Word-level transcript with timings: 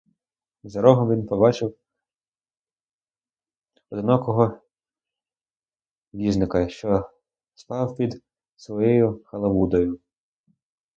За 0.63 0.81
рогом 0.81 1.09
він 1.09 1.25
побачив 1.27 1.75
одинокого 3.89 4.61
візника, 6.13 6.69
що 6.69 7.11
спав 7.55 7.95
під 7.97 8.23
своєю 8.55 9.23
халабудою. 9.25 9.99